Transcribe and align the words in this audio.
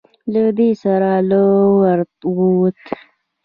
له 0.33 0.43
دې 0.57 0.69
سره 0.83 1.11
له 1.29 1.41
وره 1.81 2.05
ووت. 2.35 2.75